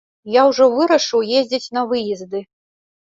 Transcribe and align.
Я 0.35 0.45
ўжо 0.51 0.65
вырашыў 0.77 1.27
ездзіць 1.41 1.71
на 1.79 1.87
выезды. 1.93 2.39